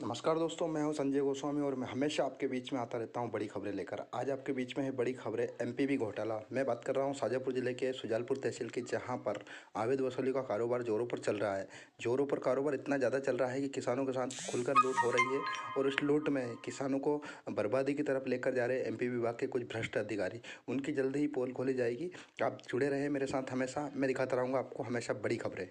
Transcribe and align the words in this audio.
नमस्कार 0.00 0.38
दोस्तों, 0.38 0.66
मैं 0.68 0.82
हूँ 0.82 0.92
संजय 0.94 1.20
गोस्वामी 1.20 1.60
और 1.60 1.74
मैं 1.74 1.86
हमेशा 1.88 2.24
आपके 2.24 2.46
बीच 2.46 2.72
में 2.72 2.78
आता 2.80 2.98
रहता 2.98 3.20
हूँ 3.20 3.30
बड़ी 3.30 3.46
खबरें 3.46 3.72
लेकर। 3.72 4.02
आज 4.14 4.30
आपके 4.30 4.52
बीच 4.52 4.72
में 4.78 4.84
है 4.84 4.90
बड़ी 4.96 5.12
खबरें 5.12 5.44
एमपीबी 5.62 5.96
घोटाला। 5.96 6.38
मैं 6.52 6.64
बात 6.66 6.84
कर 6.84 6.94
रहा 6.94 7.04
हूँ 7.04 7.14
शाजापुर 7.14 7.54
ज़िले 7.54 7.74
के 7.74 7.92
सुजालपुर 7.92 8.36
तहसील 8.36 8.68
की, 8.68 8.80
जहाँ 8.82 9.16
पर 9.18 9.42
अवैध 9.76 10.00
वसूली 10.00 10.32
का 10.32 10.40
कारोबार 10.42 10.82
जोरों 10.82 11.06
पर 11.06 11.18
चल 11.18 11.36
रहा 11.36 11.54
है। 11.56 11.68
जोरों 12.00 12.26
पर 12.26 12.38
कारोबार 12.38 12.74
इतना 12.74 12.98
ज़्यादा 12.98 13.18
चल 13.18 13.36
रहा 13.36 13.48
है 13.48 13.60
कि 13.60 13.68
किसानों 13.68 14.06
के 14.06 14.12
साथ 14.12 14.50
खुलकर 14.52 14.74
लूट 14.76 15.04
हो 15.04 15.10
रही 15.10 15.34
है 15.34 15.42
और 15.78 15.88
इस 15.88 16.02
लूट 16.02 16.28
में 16.28 16.56
किसानों 16.64 16.98
को 16.98 17.16
बर्बादी 17.50 17.94
की 17.94 18.02
तरफ़ 18.02 18.28
लेकर 18.28 18.54
जा 18.54 18.66
रहे 18.66 18.80
एम 18.82 18.96
विभाग 19.02 19.36
के 19.40 19.46
कुछ 19.48 19.68
भ्रष्ट 19.72 19.96
अधिकारी। 19.96 20.40
उनकी 20.68 20.92
जल्दी 20.92 21.18
ही 21.18 21.26
पोल 21.28 21.52
खोली 21.52 21.74
जाएगी। 21.74 22.10
आप 22.42 22.58
जुड़े 22.70 22.88
रहे 22.88 23.08
मेरे 23.10 23.26
साथ 23.26 23.52
हमेशा। 23.52 23.90
मैं 23.94 24.08
दिखाता 24.08 24.36
रहूँगा 24.36 24.58
आपको 24.58 24.82
हमेशा 24.82 25.14
बड़ी 25.14 25.36
खबरें। 25.36 25.68